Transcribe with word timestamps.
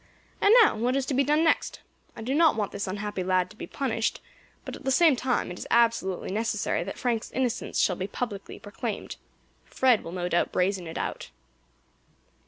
And 0.41 0.51
now 0.63 0.75
what 0.77 0.95
is 0.95 1.05
to 1.05 1.13
be 1.13 1.23
done 1.23 1.43
next? 1.43 1.79
I 2.15 2.23
do 2.23 2.33
not 2.33 2.55
want 2.55 2.71
this 2.71 2.87
unhappy 2.87 3.23
lad 3.23 3.51
to 3.51 3.55
be 3.55 3.67
punished, 3.67 4.19
but 4.65 4.75
at 4.75 4.83
the 4.83 4.89
same 4.89 5.15
time 5.15 5.51
it 5.51 5.59
is 5.59 5.67
absolutely 5.69 6.31
necessary 6.31 6.83
that 6.83 6.97
Frank's 6.97 7.29
innocence 7.29 7.77
shall 7.79 7.95
be 7.97 8.07
publicly 8.07 8.57
proclaimed. 8.57 9.17
Fred 9.63 10.03
will 10.03 10.11
no 10.11 10.27
doubt 10.27 10.51
brazen 10.51 10.87
it 10.87 10.97
out." 10.97 11.29